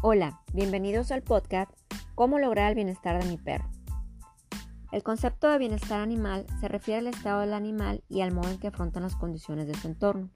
Hola, 0.00 0.40
bienvenidos 0.52 1.10
al 1.10 1.22
podcast 1.22 1.72
Cómo 2.14 2.38
lograr 2.38 2.68
el 2.68 2.76
bienestar 2.76 3.20
de 3.20 3.28
mi 3.28 3.36
perro. 3.36 3.68
El 4.92 5.02
concepto 5.02 5.50
de 5.50 5.58
bienestar 5.58 6.00
animal 6.00 6.46
se 6.60 6.68
refiere 6.68 7.00
al 7.00 7.08
estado 7.08 7.40
del 7.40 7.52
animal 7.52 8.04
y 8.08 8.20
al 8.20 8.30
modo 8.30 8.48
en 8.48 8.60
que 8.60 8.68
afrontan 8.68 9.02
las 9.02 9.16
condiciones 9.16 9.66
de 9.66 9.74
su 9.74 9.88
entorno. 9.88 10.30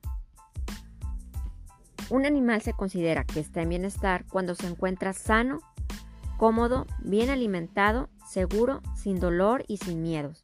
Un 2.11 2.27
animal 2.27 2.61
se 2.61 2.73
considera 2.73 3.23
que 3.23 3.39
está 3.39 3.63
en 3.63 3.69
bienestar 3.69 4.25
cuando 4.27 4.57
se 4.57 4.67
encuentra 4.67 5.13
sano, 5.13 5.61
cómodo, 6.39 6.89
bien 6.99 7.31
alimentado, 7.31 8.09
seguro, 8.29 8.83
sin 8.97 9.21
dolor 9.21 9.65
y 9.69 9.77
sin 9.77 10.03
miedos. 10.03 10.43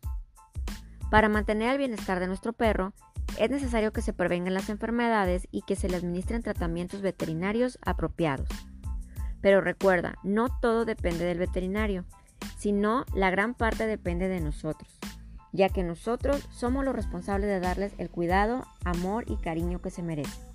Para 1.11 1.29
mantener 1.29 1.73
el 1.73 1.79
bienestar 1.79 2.21
de 2.21 2.29
nuestro 2.29 2.53
perro, 2.53 2.93
es 3.37 3.51
necesario 3.51 3.93
que 3.93 4.01
se 4.01 4.13
prevengan 4.13 4.55
las 4.55 4.69
enfermedades 4.69 5.49
y 5.51 5.63
que 5.63 5.75
se 5.75 5.89
le 5.89 5.97
administren 5.97 6.45
tratamientos 6.45 7.03
veterinarios 7.03 7.81
apropiados. 7.83 8.49
Pero 9.41 9.61
recuerda, 9.61 10.17
no 10.23 10.49
todo 10.61 10.85
depende 10.85 11.25
del 11.25 11.39
veterinario, 11.39 12.05
sino 12.57 13.05
la 13.15 13.31
gran 13.31 13.55
parte 13.55 13.87
depende 13.87 14.29
de 14.29 14.41
nosotros, 14.41 14.99
ya 15.53 15.69
que 15.69 15.83
nosotros 15.83 16.49
somos 16.51 16.85
los 16.85 16.95
responsables 16.95 17.49
de 17.49 17.61
darles 17.61 17.93
el 17.99 18.11
cuidado, 18.11 18.65
amor 18.85 19.25
y 19.29 19.37
cariño 19.37 19.81
que 19.81 19.91
se 19.91 20.03
merecen. 20.03 20.49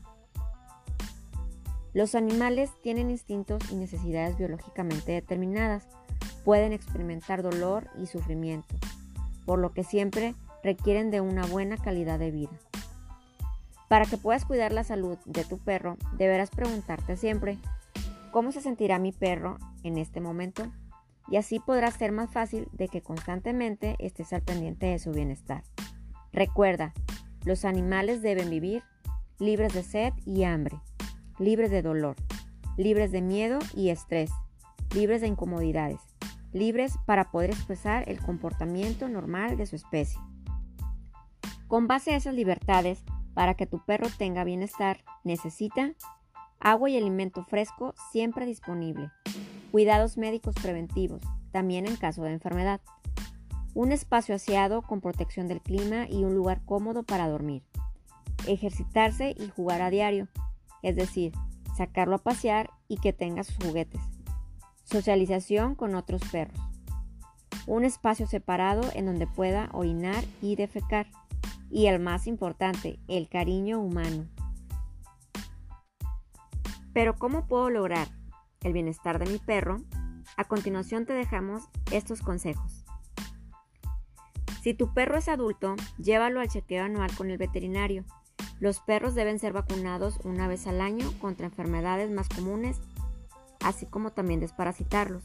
Los 1.93 2.15
animales 2.15 2.71
tienen 2.81 3.11
instintos 3.11 3.71
y 3.71 3.75
necesidades 3.75 4.37
biológicamente 4.37 5.11
determinadas, 5.11 5.87
pueden 6.43 6.73
experimentar 6.73 7.43
dolor 7.43 7.87
y 7.97 8.07
sufrimiento, 8.07 8.75
por 9.45 9.59
lo 9.59 9.73
que 9.73 9.83
siempre 9.83 10.33
requieren 10.63 11.11
de 11.11 11.21
una 11.21 11.45
buena 11.45 11.77
calidad 11.77 12.17
de 12.17 12.31
vida. 12.31 12.59
Para 13.89 14.05
que 14.05 14.17
puedas 14.17 14.43
cuidar 14.43 14.73
la 14.73 14.83
salud 14.83 15.19
de 15.25 15.45
tu 15.45 15.59
perro, 15.59 15.97
deberás 16.17 16.49
preguntarte 16.49 17.15
siempre, 17.15 17.59
cómo 18.33 18.51
se 18.51 18.61
sentirá 18.61 18.97
mi 18.97 19.11
perro 19.11 19.59
en 19.83 19.99
este 19.99 20.19
momento 20.19 20.65
y 21.29 21.37
así 21.37 21.59
podrá 21.59 21.91
ser 21.91 22.11
más 22.11 22.31
fácil 22.31 22.67
de 22.73 22.87
que 22.87 23.01
constantemente 23.01 23.95
estés 23.99 24.33
al 24.33 24.41
pendiente 24.41 24.87
de 24.87 24.97
su 24.97 25.11
bienestar. 25.11 25.63
Recuerda, 26.33 26.93
los 27.45 27.63
animales 27.63 28.23
deben 28.23 28.49
vivir 28.49 28.81
libres 29.37 29.73
de 29.73 29.83
sed 29.83 30.13
y 30.25 30.45
hambre, 30.45 30.81
libres 31.37 31.69
de 31.69 31.83
dolor, 31.83 32.15
libres 32.75 33.11
de 33.11 33.21
miedo 33.21 33.59
y 33.75 33.89
estrés, 33.89 34.31
libres 34.95 35.21
de 35.21 35.27
incomodidades, 35.27 36.01
libres 36.53 36.97
para 37.05 37.29
poder 37.29 37.51
expresar 37.51 38.09
el 38.09 38.19
comportamiento 38.19 39.07
normal 39.09 39.57
de 39.57 39.67
su 39.67 39.75
especie. 39.75 40.19
Con 41.67 41.85
base 41.87 42.13
a 42.13 42.17
esas 42.17 42.33
libertades, 42.33 43.03
para 43.35 43.53
que 43.53 43.67
tu 43.67 43.85
perro 43.85 44.07
tenga 44.17 44.43
bienestar, 44.43 45.03
necesita 45.23 45.93
Agua 46.65 46.89
y 46.89 46.95
alimento 46.95 47.43
fresco 47.43 47.93
siempre 48.13 48.45
disponible. 48.45 49.11
Cuidados 49.71 50.17
médicos 50.17 50.55
preventivos, 50.55 51.21
también 51.51 51.85
en 51.85 51.97
caso 51.97 52.23
de 52.23 52.31
enfermedad. 52.31 52.79
Un 53.73 53.91
espacio 53.91 54.33
aseado 54.33 54.81
con 54.81 55.01
protección 55.01 55.49
del 55.49 55.59
clima 55.59 56.07
y 56.09 56.23
un 56.23 56.35
lugar 56.35 56.61
cómodo 56.63 57.03
para 57.03 57.27
dormir. 57.27 57.63
Ejercitarse 58.47 59.35
y 59.37 59.49
jugar 59.49 59.81
a 59.81 59.89
diario, 59.89 60.29
es 60.83 60.95
decir, 60.95 61.33
sacarlo 61.75 62.15
a 62.15 62.23
pasear 62.23 62.69
y 62.87 62.95
que 62.95 63.11
tenga 63.11 63.43
sus 63.43 63.57
juguetes. 63.57 63.99
Socialización 64.85 65.75
con 65.75 65.95
otros 65.95 66.21
perros. 66.31 66.57
Un 67.67 67.83
espacio 67.83 68.25
separado 68.25 68.83
en 68.93 69.05
donde 69.05 69.27
pueda 69.27 69.69
orinar 69.73 70.23
y 70.41 70.55
defecar. 70.55 71.07
Y 71.69 71.87
el 71.87 71.99
más 71.99 72.25
importante, 72.25 72.99
el 73.09 73.27
cariño 73.27 73.81
humano. 73.81 74.29
Pero 76.93 77.15
¿cómo 77.15 77.47
puedo 77.47 77.69
lograr 77.69 78.07
el 78.61 78.73
bienestar 78.73 79.19
de 79.19 79.31
mi 79.31 79.39
perro? 79.39 79.81
A 80.37 80.45
continuación 80.45 81.05
te 81.05 81.13
dejamos 81.13 81.63
estos 81.91 82.21
consejos. 82.21 82.85
Si 84.61 84.73
tu 84.73 84.93
perro 84.93 85.17
es 85.17 85.27
adulto, 85.27 85.75
llévalo 85.97 86.39
al 86.39 86.47
chequeo 86.47 86.85
anual 86.85 87.13
con 87.15 87.29
el 87.29 87.37
veterinario. 87.37 88.05
Los 88.59 88.79
perros 88.79 89.13
deben 89.15 89.39
ser 89.39 89.51
vacunados 89.51 90.19
una 90.23 90.47
vez 90.47 90.67
al 90.67 90.79
año 90.79 91.11
contra 91.19 91.47
enfermedades 91.47 92.11
más 92.11 92.29
comunes, 92.29 92.79
así 93.61 93.85
como 93.85 94.11
también 94.11 94.39
desparasitarlos. 94.39 95.23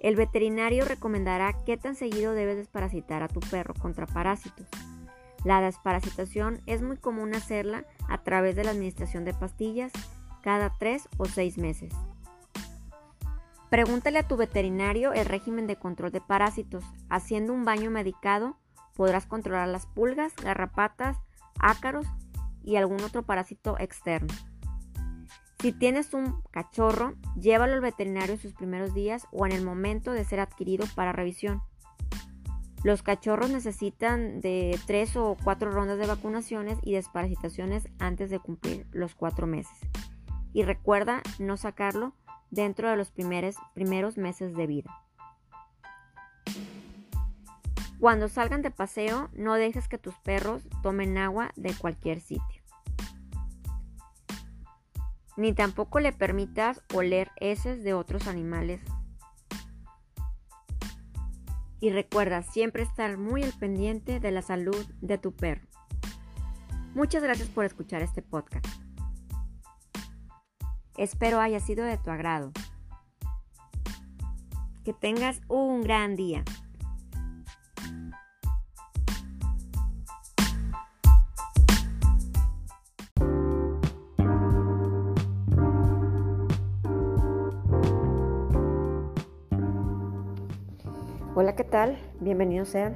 El 0.00 0.16
veterinario 0.16 0.84
recomendará 0.84 1.52
qué 1.64 1.76
tan 1.76 1.94
seguido 1.94 2.32
debes 2.32 2.56
desparasitar 2.56 3.22
a 3.22 3.28
tu 3.28 3.40
perro 3.40 3.74
contra 3.74 4.06
parásitos. 4.06 4.66
La 5.44 5.60
desparasitación 5.60 6.60
es 6.66 6.82
muy 6.82 6.96
común 6.96 7.34
hacerla 7.34 7.84
a 8.08 8.22
través 8.22 8.56
de 8.56 8.64
la 8.64 8.70
administración 8.70 9.24
de 9.24 9.34
pastillas 9.34 9.92
cada 10.42 10.70
3 10.78 11.08
o 11.16 11.24
6 11.24 11.58
meses. 11.58 11.92
Pregúntale 13.70 14.18
a 14.18 14.28
tu 14.28 14.36
veterinario 14.36 15.14
el 15.14 15.24
régimen 15.24 15.66
de 15.66 15.76
control 15.76 16.12
de 16.12 16.20
parásitos. 16.20 16.84
Haciendo 17.08 17.54
un 17.54 17.64
baño 17.64 17.90
medicado 17.90 18.58
podrás 18.94 19.24
controlar 19.24 19.68
las 19.68 19.86
pulgas, 19.86 20.36
garrapatas, 20.36 21.16
ácaros 21.58 22.06
y 22.62 22.76
algún 22.76 23.00
otro 23.02 23.22
parásito 23.22 23.78
externo. 23.78 24.32
Si 25.60 25.72
tienes 25.72 26.12
un 26.12 26.42
cachorro, 26.50 27.14
llévalo 27.34 27.74
al 27.74 27.80
veterinario 27.80 28.34
en 28.34 28.40
sus 28.40 28.52
primeros 28.52 28.94
días 28.94 29.26
o 29.30 29.46
en 29.46 29.52
el 29.52 29.64
momento 29.64 30.12
de 30.12 30.24
ser 30.24 30.40
adquirido 30.40 30.84
para 30.94 31.12
revisión. 31.12 31.62
Los 32.82 33.04
cachorros 33.04 33.48
necesitan 33.48 34.40
de 34.40 34.76
tres 34.86 35.16
o 35.16 35.36
cuatro 35.42 35.70
rondas 35.70 35.98
de 35.98 36.06
vacunaciones 36.06 36.78
y 36.82 36.94
desparasitaciones 36.94 37.88
antes 38.00 38.28
de 38.28 38.40
cumplir 38.40 38.86
los 38.90 39.14
cuatro 39.14 39.46
meses. 39.46 39.78
Y 40.52 40.64
recuerda 40.64 41.22
no 41.38 41.56
sacarlo 41.56 42.14
dentro 42.50 42.90
de 42.90 42.96
los 42.96 43.10
primeros, 43.10 43.56
primeros 43.74 44.18
meses 44.18 44.54
de 44.54 44.66
vida. 44.66 45.02
Cuando 47.98 48.28
salgan 48.28 48.62
de 48.62 48.70
paseo, 48.70 49.30
no 49.32 49.54
dejes 49.54 49.88
que 49.88 49.96
tus 49.96 50.14
perros 50.16 50.62
tomen 50.82 51.16
agua 51.18 51.52
de 51.56 51.72
cualquier 51.72 52.20
sitio. 52.20 52.62
Ni 55.36 55.52
tampoco 55.52 56.00
le 56.00 56.12
permitas 56.12 56.82
oler 56.92 57.30
heces 57.36 57.84
de 57.84 57.94
otros 57.94 58.26
animales 58.26 58.80
y 61.82 61.90
recuerda 61.90 62.42
siempre 62.42 62.82
estar 62.82 63.18
muy 63.18 63.42
al 63.42 63.52
pendiente 63.52 64.20
de 64.20 64.30
la 64.30 64.42
salud 64.42 64.86
de 65.00 65.18
tu 65.18 65.32
perro. 65.34 65.66
Muchas 66.94 67.22
gracias 67.22 67.48
por 67.48 67.64
escuchar 67.64 68.02
este 68.02 68.22
podcast. 68.22 68.66
Espero 70.96 71.40
haya 71.40 71.58
sido 71.58 71.84
de 71.84 71.96
tu 71.96 72.10
agrado. 72.10 72.52
Que 74.84 74.92
tengas 74.92 75.40
un 75.48 75.82
gran 75.82 76.16
día. 76.16 76.44
Hola, 91.34 91.56
¿qué 91.56 91.64
tal? 91.64 91.96
Bienvenidos 92.20 92.68
sean. 92.68 92.94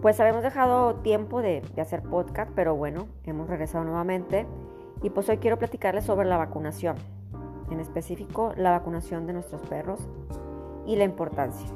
Pues 0.00 0.18
habíamos 0.18 0.42
dejado 0.42 0.94
tiempo 0.96 1.42
de, 1.42 1.62
hacer 1.76 2.02
podcast, 2.02 2.50
pero 2.54 2.74
bueno, 2.74 3.06
hemos 3.24 3.48
regresado 3.48 3.84
nuevamente. 3.84 4.46
Y 5.02 5.10
pues 5.10 5.28
hoy 5.28 5.38
quiero 5.38 5.58
platicarles 5.58 6.04
sobre 6.04 6.28
la 6.28 6.36
vacunación, 6.36 6.96
en 7.70 7.80
específico 7.80 8.52
la 8.56 8.70
vacunación 8.70 9.26
de 9.26 9.32
nuestros 9.32 9.62
perros 9.62 10.00
y 10.86 10.96
la 10.96 11.04
importancia. 11.04 11.68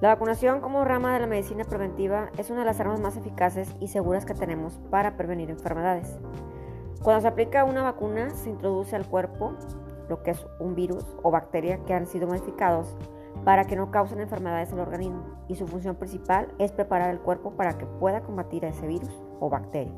La 0.00 0.08
vacunación 0.08 0.60
como 0.60 0.84
rama 0.84 1.14
de 1.14 1.20
la 1.20 1.26
medicina 1.26 1.64
preventiva 1.64 2.28
es 2.36 2.50
una 2.50 2.60
de 2.60 2.66
las 2.66 2.80
armas 2.80 3.00
más 3.00 3.16
eficaces 3.16 3.74
y 3.80 3.88
seguras 3.88 4.26
que 4.26 4.34
tenemos 4.34 4.78
para 4.90 5.16
prevenir 5.16 5.48
enfermedades. 5.48 6.18
Cuando 7.02 7.22
se 7.22 7.28
aplica 7.28 7.64
una 7.64 7.82
vacuna, 7.82 8.30
se 8.30 8.50
introduce 8.50 8.96
al 8.96 9.06
cuerpo 9.06 9.54
lo 10.08 10.22
que 10.22 10.32
es 10.32 10.46
un 10.58 10.74
virus 10.74 11.04
o 11.22 11.30
bacteria 11.30 11.78
que 11.84 11.94
han 11.94 12.06
sido 12.06 12.26
modificados 12.26 12.94
para 13.44 13.64
que 13.64 13.76
no 13.76 13.90
causen 13.90 14.20
enfermedades 14.20 14.72
al 14.72 14.80
organismo 14.80 15.22
y 15.48 15.54
su 15.54 15.66
función 15.66 15.96
principal 15.96 16.48
es 16.58 16.72
preparar 16.72 17.10
el 17.10 17.20
cuerpo 17.20 17.52
para 17.52 17.78
que 17.78 17.86
pueda 17.86 18.22
combatir 18.22 18.66
a 18.66 18.70
ese 18.70 18.86
virus 18.86 19.22
o 19.40 19.48
bacteria. 19.48 19.94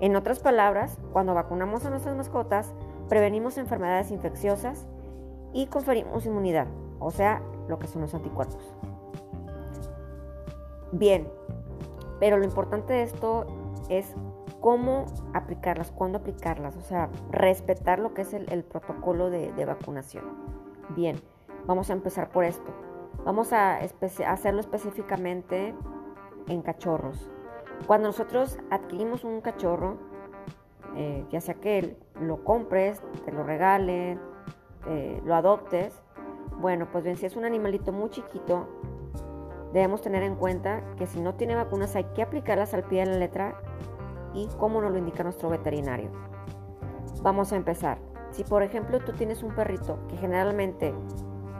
En 0.00 0.14
otras 0.14 0.40
palabras, 0.40 0.98
cuando 1.12 1.34
vacunamos 1.34 1.84
a 1.86 1.90
nuestras 1.90 2.16
mascotas, 2.16 2.74
prevenimos 3.08 3.56
enfermedades 3.56 4.10
infecciosas 4.10 4.86
y 5.52 5.66
conferimos 5.66 6.26
inmunidad, 6.26 6.66
o 6.98 7.10
sea, 7.10 7.42
lo 7.68 7.78
que 7.78 7.86
son 7.86 8.02
los 8.02 8.14
anticuerpos. 8.14 8.74
Bien, 10.92 11.28
pero 12.20 12.36
lo 12.36 12.44
importante 12.44 12.92
de 12.92 13.02
esto 13.02 13.46
es 13.88 14.14
cómo 14.60 15.06
aplicarlas, 15.32 15.92
cuándo 15.92 16.18
aplicarlas, 16.18 16.76
o 16.76 16.80
sea, 16.80 17.08
respetar 17.30 17.98
lo 17.98 18.14
que 18.14 18.22
es 18.22 18.34
el, 18.34 18.64
protocolo 18.64 19.30
de, 19.30 19.64
vacunación. 19.64 20.24
Bien, 20.90 21.16
vamos 21.66 21.90
a 21.90 21.94
empezar 21.94 22.30
por 22.30 22.44
esto. 22.44 22.74
Vamos 23.24 23.52
a 23.52 23.78
hacerlo 24.26 24.60
específicamente 24.60 25.74
en 26.48 26.62
cachorros. 26.62 27.30
Cuando 27.86 28.08
nosotros 28.08 28.58
adquirimos 28.70 29.24
un 29.24 29.40
cachorro, 29.40 29.98
eh, 30.96 31.24
ya 31.30 31.40
sea 31.40 31.54
que 31.54 31.96
lo 32.20 32.42
compres, 32.44 33.02
te 33.24 33.32
lo 33.32 33.42
regalen, 33.42 34.20
lo 35.24 35.34
adoptes. 35.34 36.00
Bueno, 36.60 36.86
pues 36.90 37.02
bien, 37.02 37.16
si 37.16 37.26
es 37.26 37.34
un 37.36 37.44
animalito 37.44 37.92
muy 37.92 38.08
chiquito, 38.10 38.68
debemos 39.72 40.00
tener 40.00 40.22
en 40.22 40.36
cuenta 40.36 40.82
que 40.96 41.06
si 41.06 41.20
no 41.20 41.34
tiene 41.34 41.54
vacunas 41.54 41.96
hay 41.96 42.04
que 42.14 42.22
aplicarlas 42.22 42.72
al 42.72 42.84
pie 42.84 43.04
de 43.04 43.10
la 43.10 43.18
letra 43.18 43.60
y 44.32 44.48
como 44.58 44.80
nos 44.80 44.92
lo 44.92 44.98
indica 44.98 45.22
nuestro 45.22 45.50
veterinario. 45.50 46.10
Vamos 47.22 47.52
a 47.52 47.56
empezar. 47.56 47.98
Si 48.30 48.44
por 48.44 48.62
ejemplo 48.62 49.00
tú 49.00 49.12
tienes 49.12 49.42
un 49.42 49.54
perrito 49.54 49.98
que 50.08 50.16
generalmente 50.16 50.94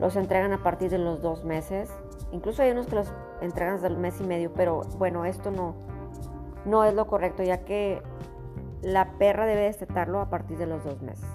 los 0.01 0.17
entregan 0.17 0.53
a 0.53 0.63
partir 0.63 0.91
de 0.91 0.99
los 0.99 1.21
dos 1.21 1.45
meses, 1.45 1.91
incluso 2.33 2.63
hay 2.63 2.71
unos 2.71 2.87
que 2.87 2.97
los 2.97 3.13
entregan 3.41 3.75
desde 3.75 3.89
el 3.89 3.97
mes 3.97 4.21
y 4.21 4.25
medio, 4.25 4.53
pero 4.53 4.83
bueno, 4.99 5.25
esto 5.25 5.51
no, 5.51 5.75
no 6.67 6.85
es 6.85 6.93
lo 6.95 7.07
correcto 7.07 7.43
ya 7.43 7.65
que 7.65 8.03
la 8.83 9.13
perra 9.19 9.47
debe 9.47 9.63
destetarlo 9.63 10.21
a 10.21 10.29
partir 10.29 10.59
de 10.59 10.67
los 10.67 10.85
dos 10.85 11.01
meses. 11.01 11.29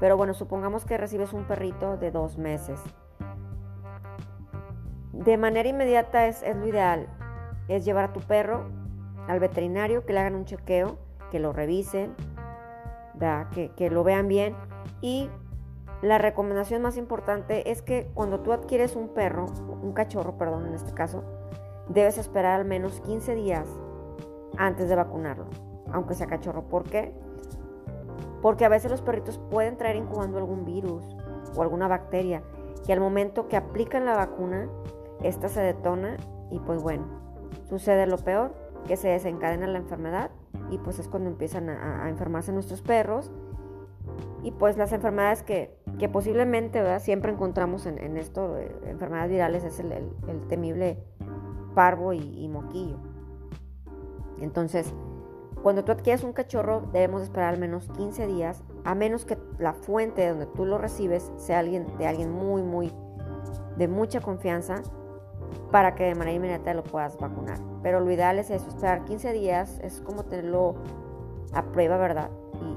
Pero 0.00 0.16
bueno, 0.16 0.34
supongamos 0.34 0.84
que 0.84 0.98
recibes 0.98 1.32
un 1.32 1.44
perrito 1.44 1.96
de 1.96 2.10
dos 2.10 2.36
meses. 2.38 2.80
De 5.12 5.36
manera 5.36 5.68
inmediata 5.68 6.26
es, 6.26 6.42
lo 6.42 6.66
ideal, 6.66 7.06
es 7.68 7.84
llevar 7.84 8.06
a 8.06 8.12
tu 8.12 8.20
perro 8.20 8.66
al 9.28 9.38
veterinario, 9.38 10.04
que 10.04 10.12
le 10.12 10.20
hagan 10.20 10.34
un 10.34 10.44
chequeo, 10.44 10.98
que 11.30 11.38
lo 11.38 11.52
revisen, 11.52 12.14
que, 13.76 13.90
lo 13.90 14.02
vean 14.02 14.28
bien. 14.28 14.56
Y 15.00 15.30
la 16.02 16.18
recomendación 16.18 16.82
más 16.82 16.96
importante 16.96 17.70
es 17.70 17.80
que 17.80 18.10
cuando 18.14 18.40
tú 18.40 18.52
adquieres 18.52 18.96
un 18.96 19.08
perro, 19.08 19.46
un 19.82 19.92
cachorro, 19.92 20.36
perdón, 20.36 20.66
en 20.66 20.74
este 20.74 20.92
caso, 20.92 21.22
debes 21.88 22.18
esperar 22.18 22.60
al 22.60 22.66
menos 22.66 23.00
15 23.02 23.34
días 23.36 23.68
antes 24.56 24.88
de 24.88 24.96
vacunarlo, 24.96 25.46
aunque 25.92 26.14
sea 26.14 26.26
cachorro. 26.26 26.62
¿Por 26.62 26.84
qué? 26.84 27.12
Porque 28.42 28.64
a 28.64 28.68
veces 28.68 28.90
los 28.90 29.02
perritos 29.02 29.38
pueden 29.50 29.76
traer 29.76 29.96
incubando 29.96 30.38
algún 30.38 30.64
virus 30.64 31.04
o 31.56 31.62
alguna 31.62 31.88
bacteria 31.88 32.42
que 32.84 32.92
al 32.92 33.00
momento 33.00 33.48
que 33.48 33.56
aplican 33.56 34.04
la 34.04 34.14
vacuna, 34.14 34.68
esta 35.22 35.48
se 35.48 35.60
detona 35.60 36.16
y 36.50 36.58
pues 36.58 36.82
bueno, 36.82 37.06
sucede 37.68 38.06
lo 38.06 38.18
peor, 38.18 38.54
que 38.86 38.96
se 38.96 39.08
desencadena 39.08 39.66
la 39.66 39.78
enfermedad 39.78 40.30
y 40.70 40.78
pues 40.78 40.98
es 40.98 41.08
cuando 41.08 41.30
empiezan 41.30 41.70
a, 41.70 42.08
enfermarse 42.10 42.52
nuestros 42.52 42.82
perros 42.82 43.32
y 44.42 44.50
pues 44.52 44.76
las 44.76 44.92
enfermedades 44.92 45.42
que, 45.42 45.74
posiblemente 46.12 47.00
siempre 47.00 47.32
encontramos 47.32 47.86
en, 47.86 48.18
esto, 48.18 48.58
eh, 48.58 48.76
enfermedades 48.86 49.30
virales, 49.30 49.64
es 49.64 49.80
el, 49.80 50.10
temible 50.48 50.98
parvo 51.74 52.12
y 52.12 52.46
moquillo. 52.48 53.13
Entonces, 54.40 54.92
cuando 55.62 55.82
tú 55.84 55.92
adquieres 55.92 56.24
un 56.24 56.32
cachorro, 56.32 56.82
debemos 56.92 57.22
esperar 57.22 57.54
al 57.54 57.58
menos 57.58 57.88
15 57.96 58.26
días, 58.26 58.62
a 58.84 58.94
menos 58.94 59.24
que 59.24 59.38
la 59.58 59.72
fuente 59.72 60.20
de 60.22 60.28
donde 60.28 60.46
tú 60.46 60.66
lo 60.66 60.76
recibes 60.76 61.32
sea 61.36 61.60
alguien, 61.60 61.86
de 61.96 62.06
alguien 62.06 62.30
muy, 62.30 62.62
muy, 62.62 62.92
de 63.76 63.88
mucha 63.88 64.20
confianza, 64.20 64.82
para 65.70 65.94
que 65.94 66.04
de 66.04 66.14
manera 66.14 66.36
inmediata 66.36 66.74
lo 66.74 66.84
puedas 66.84 67.16
vacunar. 67.18 67.58
Pero 67.82 68.00
lo 68.00 68.10
ideal 68.10 68.38
es 68.38 68.50
eso, 68.50 68.68
esperar 68.68 69.04
15 69.04 69.32
días, 69.32 69.78
es 69.82 70.00
como 70.00 70.24
tenerlo 70.24 70.74
a 71.52 71.62
prueba, 71.64 71.96
¿verdad? 71.96 72.30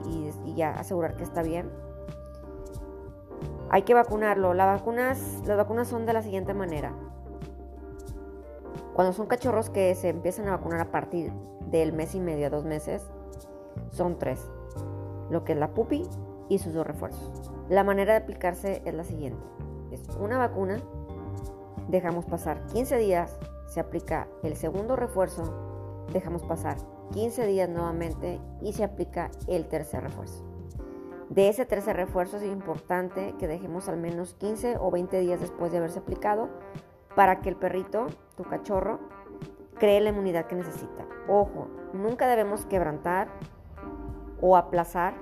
Y, 0.06 0.54
ya 0.56 0.72
asegurar 0.72 1.16
que 1.16 1.24
está 1.24 1.44
bien. 1.44 1.70
Hay 3.70 3.84
que 3.84 3.94
vacunarlo. 3.94 4.54
Las 4.54 4.80
vacunas, 4.80 5.44
las 5.46 5.58
vacunas 5.58 5.88
son 5.88 6.06
de 6.06 6.14
la 6.14 6.24
siguiente 6.24 6.54
manera. 6.54 6.94
Cuando 8.98 9.14
son 9.14 9.28
cachorros 9.28 9.70
que 9.70 9.94
se 9.94 10.10
empiezan 10.10 10.48
a 10.48 10.58
vacunar 10.58 10.82
a 10.82 10.90
partir 10.90 11.32
del 11.70 11.94
mes 11.94 12.16
y 12.16 12.20
medio 12.20 12.48
a 12.48 12.50
dos 12.50 12.66
meses, 12.66 13.04
son 13.92 14.18
tres. 14.18 14.42
Lo 15.30 15.44
que 15.44 15.54
es 15.54 15.60
la 15.60 15.76
pupi 15.76 16.10
y 16.50 16.58
sus 16.58 16.74
dos 16.74 16.88
refuerzos. 16.88 17.52
La 17.70 17.84
manera 17.84 18.14
de 18.14 18.22
aplicarse 18.22 18.82
es 18.86 18.96
la 18.96 19.04
siguiente. 19.04 19.40
Es 19.92 20.02
una 20.20 20.40
vacuna, 20.40 20.82
dejamos 21.90 22.26
pasar 22.26 22.66
15 22.74 22.98
días, 22.98 23.38
se 23.68 23.80
aplica 23.80 24.28
el 24.42 24.56
segundo 24.56 24.96
refuerzo, 24.96 25.44
dejamos 26.12 26.42
pasar 26.42 26.78
15 27.12 27.46
días 27.46 27.70
nuevamente 27.70 28.42
y 28.62 28.74
se 28.74 28.84
aplica 28.84 29.30
el 29.46 29.68
tercer 29.68 30.02
refuerzo. 30.02 30.44
De 31.30 31.50
ese 31.50 31.68
tercer 31.68 31.98
refuerzo 31.98 32.38
es 32.38 32.46
importante 32.46 33.36
que 33.38 33.48
dejemos 33.48 33.90
al 33.90 33.98
menos 33.98 34.34
15 34.34 34.78
o 34.80 34.90
20 34.90 35.20
días 35.20 35.40
después 35.40 35.72
de 35.72 35.78
haberse 35.78 36.00
aplicado 36.00 36.50
para 37.18 37.42
que 37.42 37.50
el 37.50 37.56
perrito, 37.56 38.06
tu 38.36 38.44
cachorro, 38.44 39.00
cree 39.80 40.00
la 40.02 40.10
inmunidad 40.10 40.46
que 40.46 40.56
necesita. 40.56 41.04
Ojo, 41.28 41.68
nunca 41.92 42.28
debemos 42.28 42.68
quebrantar 42.68 43.28
o 44.40 44.56
aplazar 44.56 45.16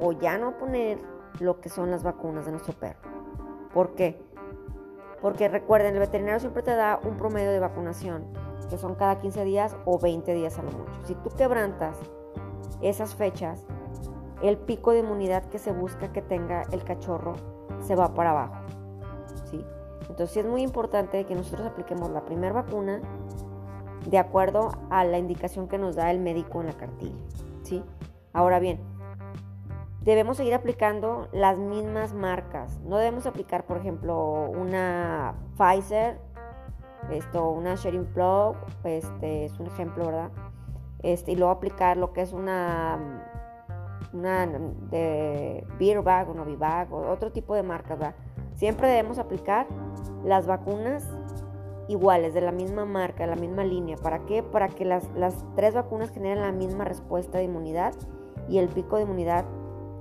o 0.00 0.12
ya 0.12 0.38
no 0.38 0.56
poner 0.56 0.98
lo 1.40 1.60
que 1.60 1.68
son 1.68 1.90
las 1.90 2.04
vacunas 2.04 2.46
de 2.46 2.52
nuestro 2.52 2.74
perro. 2.74 3.00
¿Por 3.74 3.96
qué? 3.96 4.22
Porque 5.20 5.48
recuerden, 5.48 5.94
el 5.94 5.98
veterinario 5.98 6.38
siempre 6.38 6.62
te 6.62 6.76
da 6.76 7.00
un 7.02 7.16
promedio 7.16 7.50
de 7.50 7.58
vacunación, 7.58 8.26
que 8.68 8.78
son 8.78 8.94
cada 8.94 9.18
15 9.18 9.42
días 9.42 9.76
o 9.86 9.98
20 9.98 10.32
días 10.32 10.60
a 10.60 10.62
lo 10.62 10.70
mucho. 10.70 11.00
Si 11.02 11.16
tú 11.16 11.30
quebrantas 11.30 11.98
esas 12.82 13.16
fechas, 13.16 13.66
el 14.42 14.58
pico 14.58 14.92
de 14.92 15.00
inmunidad 15.00 15.44
que 15.46 15.58
se 15.58 15.72
busca 15.72 16.12
que 16.12 16.22
tenga 16.22 16.62
el 16.70 16.84
cachorro 16.84 17.34
se 17.80 17.96
va 17.96 18.14
para 18.14 18.30
abajo. 18.30 18.59
Entonces 20.10 20.38
es 20.38 20.46
muy 20.46 20.62
importante 20.62 21.24
que 21.24 21.34
nosotros 21.34 21.66
apliquemos 21.66 22.10
la 22.10 22.24
primera 22.24 22.52
vacuna 22.52 23.00
de 24.08 24.18
acuerdo 24.18 24.72
a 24.90 25.04
la 25.04 25.18
indicación 25.18 25.68
que 25.68 25.78
nos 25.78 25.96
da 25.96 26.10
el 26.10 26.18
médico 26.18 26.60
en 26.60 26.66
la 26.66 26.72
cartilla. 26.74 27.16
¿sí? 27.62 27.82
Ahora 28.32 28.58
bien, 28.58 28.80
debemos 30.02 30.36
seguir 30.36 30.54
aplicando 30.54 31.28
las 31.32 31.58
mismas 31.58 32.12
marcas. 32.12 32.80
No 32.80 32.96
debemos 32.98 33.26
aplicar, 33.26 33.66
por 33.66 33.76
ejemplo, 33.76 34.50
una 34.50 35.34
Pfizer, 35.56 36.18
esto, 37.10 37.50
una 37.50 37.76
Sharing 37.76 38.06
Plug, 38.06 38.56
este 38.84 39.44
es 39.44 39.58
un 39.58 39.66
ejemplo, 39.66 40.06
¿verdad? 40.06 40.30
Este, 41.02 41.32
y 41.32 41.36
luego 41.36 41.52
aplicar 41.52 41.96
lo 41.96 42.12
que 42.12 42.20
es 42.22 42.32
una, 42.32 42.98
una 44.12 44.46
de 44.46 45.66
Beer 45.78 46.02
Bag 46.02 46.28
o 46.28 46.34
Novibag 46.34 46.92
o 46.92 47.10
otro 47.10 47.32
tipo 47.32 47.54
de 47.54 47.62
marcas, 47.62 47.98
¿verdad? 47.98 48.14
Siempre 48.60 48.88
debemos 48.88 49.18
aplicar 49.18 49.66
las 50.22 50.46
vacunas 50.46 51.08
iguales, 51.88 52.34
de 52.34 52.42
la 52.42 52.52
misma 52.52 52.84
marca, 52.84 53.24
de 53.24 53.30
la 53.34 53.40
misma 53.40 53.64
línea. 53.64 53.96
¿Para 53.96 54.26
qué? 54.26 54.42
Para 54.42 54.68
que 54.68 54.84
las, 54.84 55.08
tres 55.56 55.72
vacunas 55.72 56.10
generen 56.10 56.42
la 56.42 56.52
misma 56.52 56.84
respuesta 56.84 57.38
de 57.38 57.44
inmunidad 57.44 57.94
y 58.50 58.58
el 58.58 58.68
pico 58.68 58.96
de 58.96 59.04
inmunidad 59.04 59.46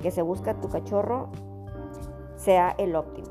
que 0.02 0.12
se 0.12 0.22
busca 0.22 0.60
tu 0.60 0.68
cachorro 0.68 1.30
sea 2.36 2.76
el 2.78 2.98
óptimo. 2.98 3.30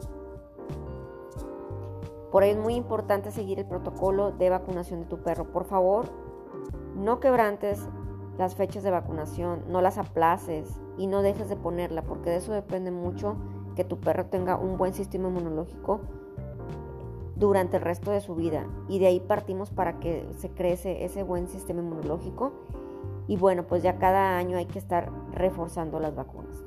Por 2.32 2.42
ello 2.42 2.56
es 2.58 2.64
muy 2.64 2.76
importante 2.76 3.30
seguir 3.30 3.58
el 3.58 3.66
protocolo 3.66 4.32
de 4.32 4.48
vacunación 4.48 5.00
de 5.00 5.06
tu 5.08 5.18
perro. 5.18 5.52
Por 5.52 5.66
favor, 5.66 6.06
no 6.96 7.20
quebrantes 7.20 7.86
las 8.38 8.54
fechas 8.54 8.82
de 8.82 8.90
vacunación, 8.90 9.64
no 9.68 9.82
las 9.82 9.98
aplaces 9.98 10.80
y 10.96 11.06
no 11.06 11.20
dejes 11.20 11.50
de 11.50 11.56
ponerla, 11.56 12.00
porque 12.00 12.30
de 12.30 12.36
eso 12.36 12.54
depende 12.54 12.90
mucho 12.90 13.36
que 13.78 13.84
tu 13.84 14.00
perro 14.00 14.26
tenga 14.26 14.56
un 14.56 14.76
buen 14.76 14.92
sistema 14.92 15.28
inmunológico 15.28 16.00
durante 17.36 17.76
el 17.76 17.84
resto 17.84 18.10
de 18.10 18.20
su 18.20 18.34
vida. 18.34 18.66
Y 18.88 18.98
de 18.98 19.06
ahí 19.06 19.20
partimos 19.20 19.70
para 19.70 20.00
que 20.00 20.28
se 20.36 20.50
crece 20.50 21.04
ese 21.04 21.22
buen 21.22 21.46
sistema 21.46 21.80
inmunológico. 21.80 22.50
Y 23.28 23.36
bueno, 23.36 23.68
pues 23.68 23.84
ya 23.84 23.96
cada 24.00 24.36
año 24.36 24.58
hay 24.58 24.66
que 24.66 24.80
estar 24.80 25.12
reforzando 25.30 26.00
las 26.00 26.16
vacunas, 26.16 26.64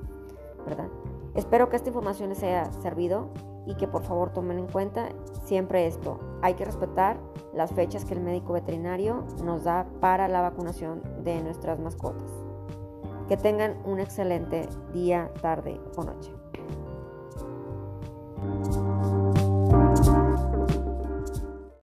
¿verdad? 0.65 0.88
Espero 1.36 1.68
que 1.68 1.75
esta 1.75 1.89
información 1.89 2.30
les 2.30 2.44
haya 2.44 2.72
servido 2.72 3.27
y 3.65 3.75
que 3.75 3.89
por 3.89 4.03
favor 4.03 4.32
tomen 4.32 4.60
en 4.60 4.68
cuenta 4.68 5.10
siempre 5.44 5.88
esto. 5.88 6.18
Hay 6.41 6.53
que 6.53 6.63
respetar 6.63 7.18
las 7.53 7.74
fechas 7.74 8.06
que 8.06 8.13
el 8.13 8.22
médico 8.22 8.53
veterinario 8.53 9.25
nos 9.44 9.65
da 9.65 9.86
para 10.00 10.30
la 10.30 10.39
vacunación 10.39 11.01
de 11.25 11.44
nuestras 11.44 11.77
mascotas. 11.77 12.32
Que 13.27 13.36
tengan 13.36 13.75
un 13.84 14.00
excelente 14.00 14.70
día, 14.94 15.30
tarde 15.41 15.77
o 15.98 16.06
noche. 16.06 16.41
Thank 18.42 18.76
you. 18.76 18.81